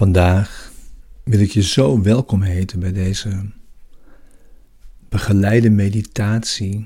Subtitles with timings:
[0.00, 0.72] Vandaag
[1.24, 3.50] wil ik je zo welkom heten bij deze
[5.08, 6.84] begeleide meditatie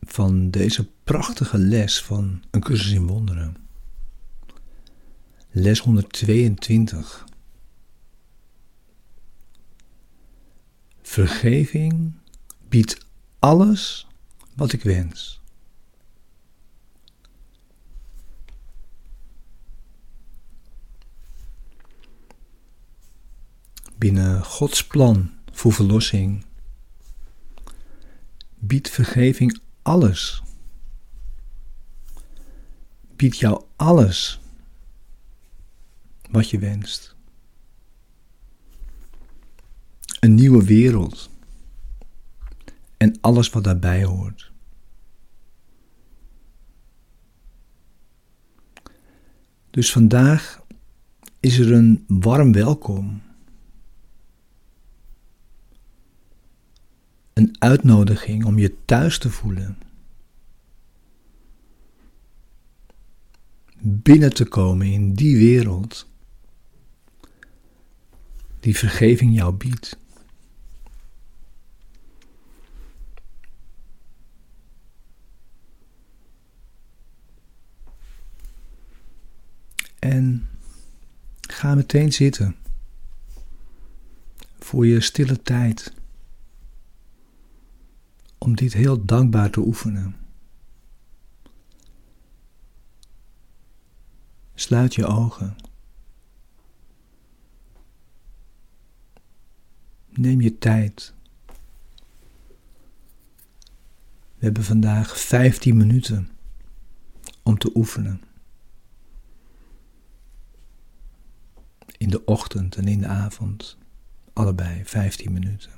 [0.00, 3.56] van deze prachtige les van een cursus in wonderen.
[5.50, 7.24] Les 122.
[11.02, 12.12] Vergeving
[12.68, 13.06] biedt
[13.38, 14.06] alles
[14.54, 15.40] wat ik wens.
[23.98, 26.44] Binnen Gods plan voor verlossing
[28.58, 30.42] biedt vergeving alles.
[33.16, 34.40] Biedt jou alles
[36.30, 37.14] wat je wenst.
[40.20, 41.30] Een nieuwe wereld
[42.96, 44.52] en alles wat daarbij hoort.
[49.70, 50.64] Dus vandaag
[51.40, 53.22] is er een warm welkom
[57.36, 59.78] een uitnodiging om je thuis te voelen.
[63.78, 66.08] Binnen te komen in die wereld
[68.60, 69.98] die vergeving jou biedt.
[79.98, 80.48] En
[81.40, 82.56] ga meteen zitten
[84.58, 85.94] voor je stille tijd
[88.46, 90.16] om dit heel dankbaar te oefenen.
[94.54, 95.56] Sluit je ogen.
[100.08, 101.14] Neem je tijd.
[104.38, 106.28] We hebben vandaag 15 minuten
[107.42, 108.22] om te oefenen.
[111.96, 113.78] In de ochtend en in de avond,
[114.32, 115.75] allebei 15 minuten.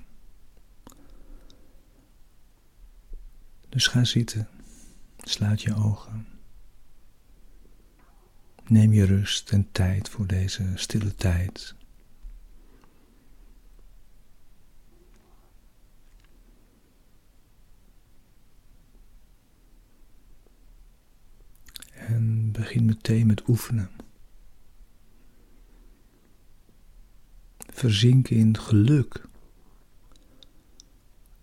[3.69, 4.49] Dus ga zitten,
[5.17, 6.27] sluit je ogen.
[8.67, 11.75] Neem je rust en tijd voor deze stille tijd.
[21.93, 23.91] En begin meteen met oefenen.
[27.57, 29.28] Verzink in geluk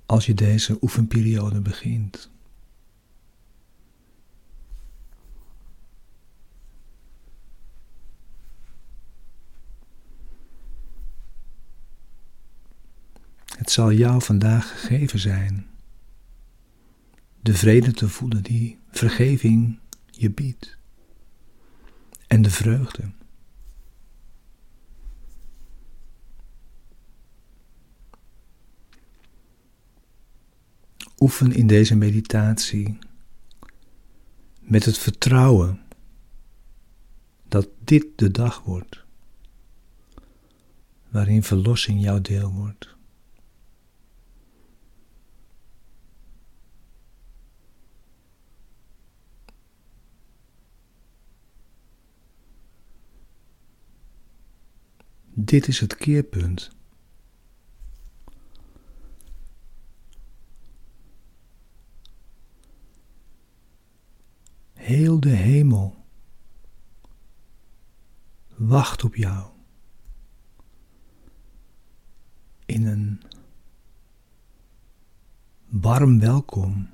[0.05, 2.29] als je deze oefenperiode begint.
[13.57, 15.67] Het zal jou vandaag gegeven zijn
[17.41, 19.79] de vrede te voelen die vergeving
[20.11, 20.77] je biedt
[22.27, 23.11] en de vreugde.
[31.19, 32.97] Oefen in deze meditatie
[34.59, 35.81] met het vertrouwen
[37.47, 39.03] dat dit de dag wordt
[41.09, 42.93] waarin verlossing jouw deel wordt.
[55.33, 56.75] Dit is het keerpunt
[64.85, 66.05] Heel de hemel
[68.55, 69.47] wacht op jou
[72.65, 73.21] in een
[75.69, 76.89] warm welkom.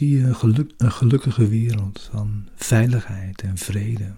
[0.00, 4.14] Zie je een, geluk, een gelukkige wereld van veiligheid en vrede.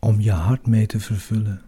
[0.00, 1.62] Om je hart mee te vervullen.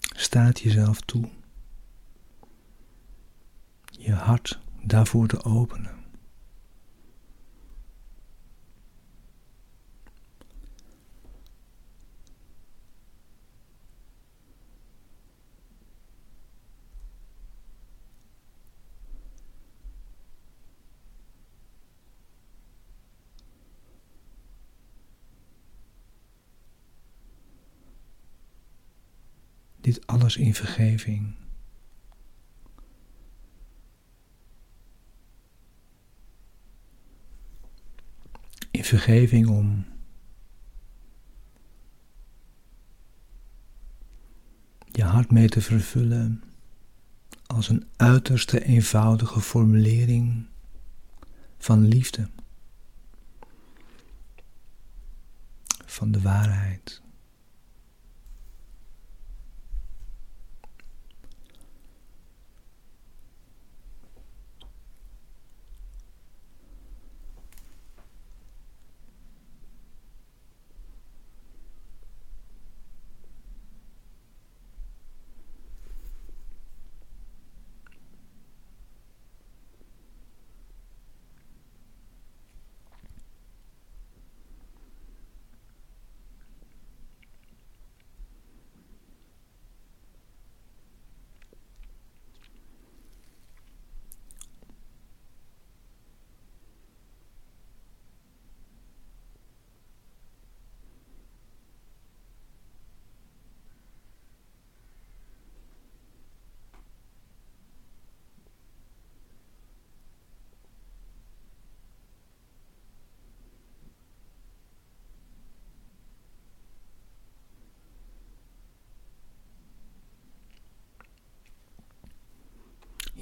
[0.00, 1.28] Staat jezelf toe.
[4.88, 5.96] daarvoor te openen.
[29.80, 31.47] Dit alles in vergeving.
[38.88, 39.84] Vergeving om
[44.84, 46.42] je hart mee te vervullen
[47.46, 50.46] als een uiterste eenvoudige formulering
[51.58, 52.28] van liefde,
[55.86, 57.02] van de waarheid.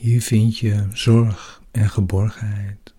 [0.07, 2.95] Hier vind je zorg en geborgenheid.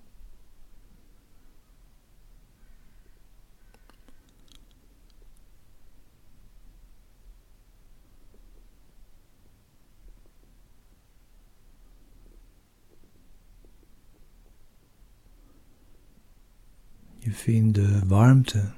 [17.17, 18.73] Je vindt de warmte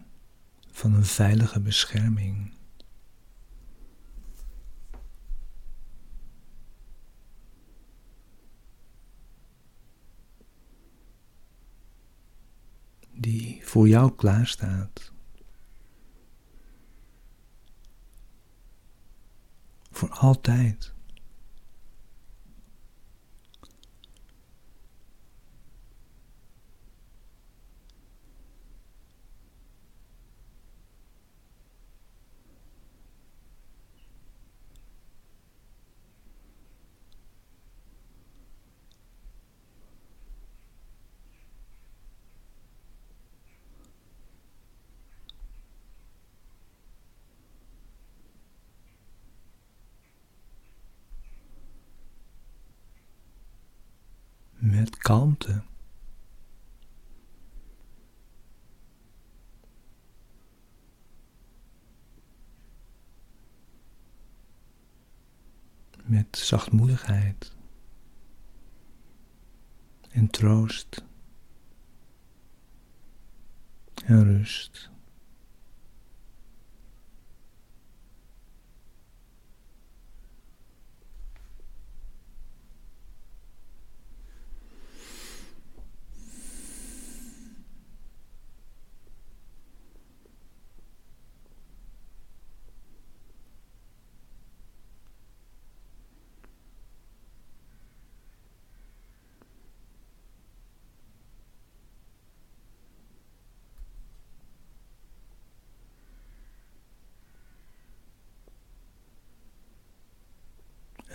[0.72, 2.58] van een veilige bescherming.
[13.20, 15.12] die voor jou klaarstaat.
[19.92, 20.94] Voor altijd.
[54.98, 55.64] Met.
[66.04, 67.56] Met zachtmoedigheid
[70.10, 71.04] en troost
[74.06, 74.90] en rust.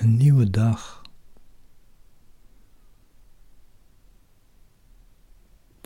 [0.05, 1.03] Een nieuwe dag.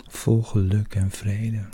[0.06, 1.68] Vol geluk en vrede.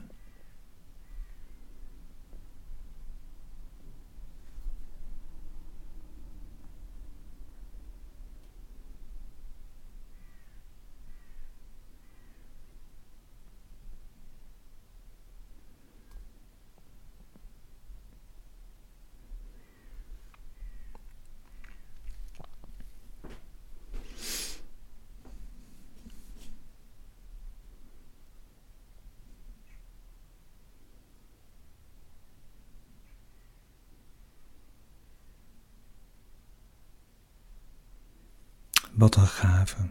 [38.95, 39.89] Wat een gave.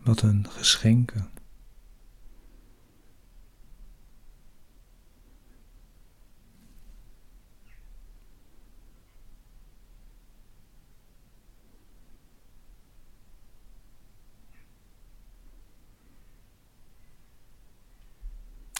[0.00, 1.30] Wat een geschenken.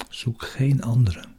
[0.09, 1.38] Zoek geen andere.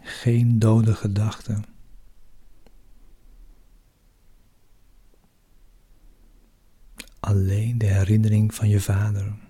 [0.00, 1.64] Geen dode gedachten.
[7.20, 9.47] Alleen de herinnering van je vader.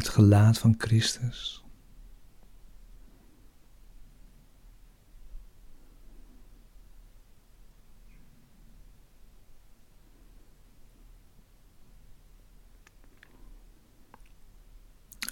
[0.00, 1.64] Het gelaat van Christus.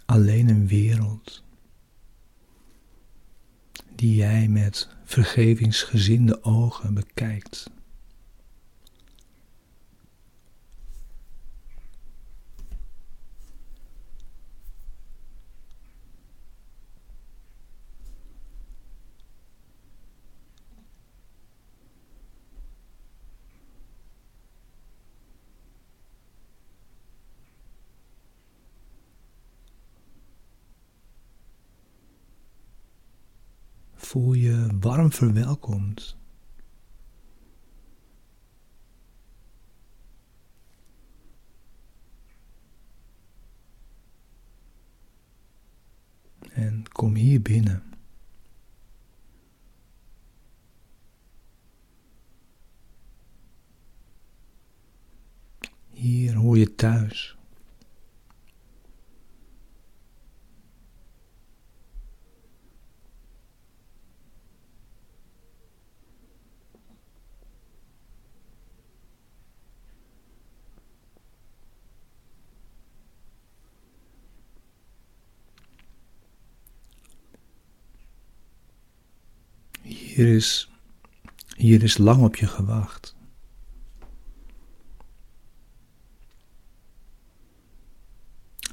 [0.07, 1.43] alleen een wereld
[3.95, 7.71] die jij met vergevingsgezinde ogen bekijkt.
[34.09, 36.17] Voel je warm verwelkomd.
[46.53, 47.83] En kom hier binnen.
[55.88, 57.38] Hier hoor je thuis.
[80.19, 80.71] Hier is,
[81.57, 83.17] hier is lang op je gewacht.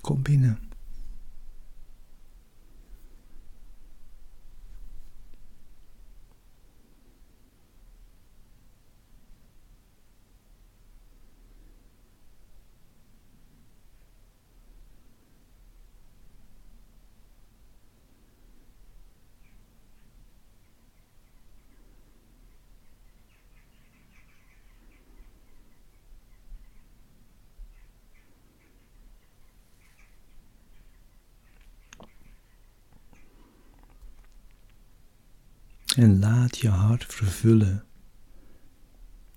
[0.02, 0.60] Kom binnen.
[35.96, 37.84] En laat je hart vervullen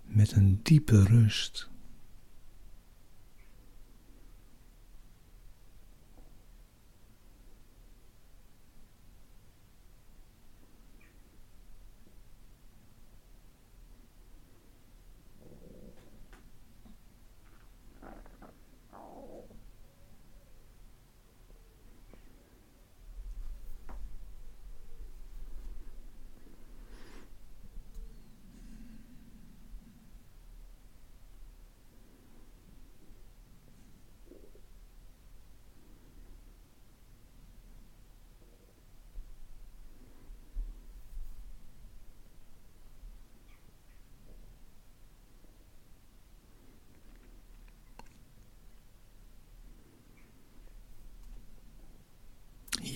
[0.04, 1.68] met een diepe rust.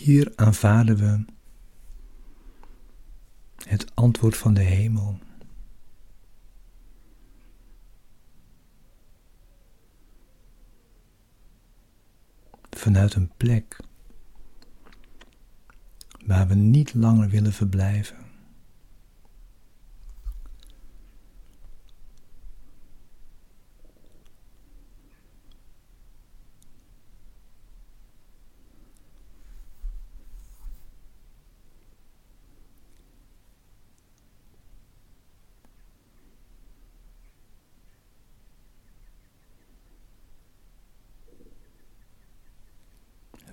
[0.02, 1.24] Hier aanvaarden we
[3.68, 5.18] het antwoord van de hemel.
[12.70, 13.80] Vanuit een plek
[16.24, 18.21] waar we niet langer willen verblijven.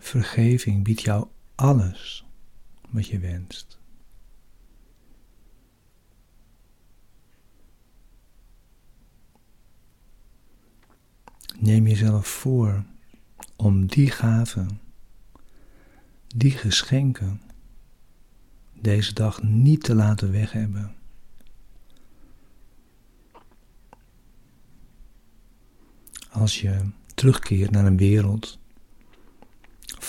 [0.10, 2.26] Vergeving biedt jou alles
[2.90, 3.80] wat je wenst.
[11.60, 12.86] Neem jezelf voor
[13.56, 14.82] om die gaven,
[16.28, 17.42] die geschenken,
[18.74, 20.96] deze dag niet te laten weghebben.
[26.30, 28.60] Als je terugkeert naar een wereld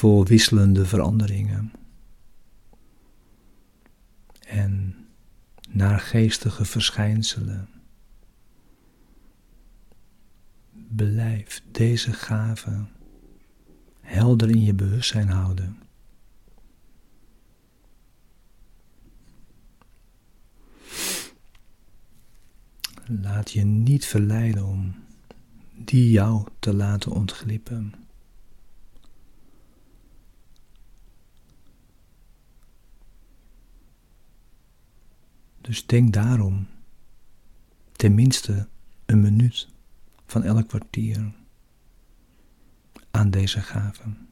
[0.01, 1.73] vol wisselende veranderingen
[4.47, 4.97] en
[5.69, 7.69] naar geestige verschijnselen.
[10.89, 12.87] Blijf deze gave
[14.01, 15.79] helder in je bewustzijn houden.
[23.07, 24.95] Laat je niet verleiden om
[25.75, 27.95] die jou te laten ontglippen.
[35.71, 36.67] Dus denk daarom
[37.93, 38.69] tenminste
[39.07, 39.69] een minuut
[40.27, 41.33] van elk kwartier
[43.11, 44.29] aan deze gaven.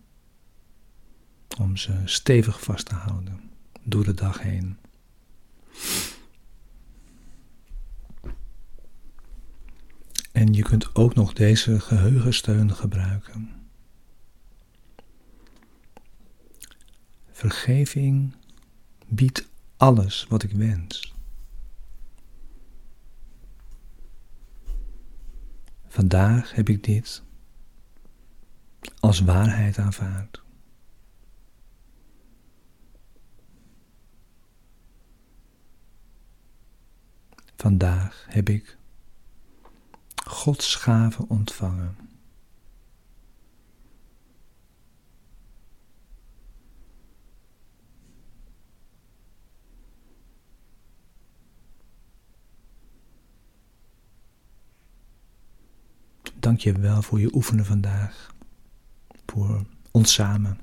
[1.59, 3.40] Om ze stevig vast te houden
[3.83, 4.78] door de dag heen.
[10.33, 13.50] En je kunt ook nog deze geheugensteun gebruiken.
[17.30, 18.35] Vergeving
[19.07, 21.16] biedt alles wat ik wens.
[25.99, 27.23] Vandaag heb ik dit
[29.00, 30.43] als waarheid aanvaard.
[37.56, 38.78] Vandaag heb ik
[40.25, 41.97] Gods gave ontvangen.
[56.58, 58.34] Dank je wel voor je oefenen vandaag,
[59.26, 60.60] voor ons samen,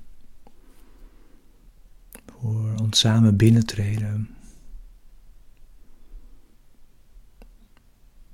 [2.25, 4.35] voor ons samen binnentreden,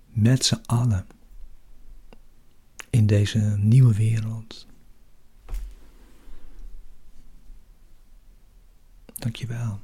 [0.05, 1.05] met z'n allen
[2.89, 4.67] in deze nieuwe wereld.
[9.13, 9.79] Dank je wel.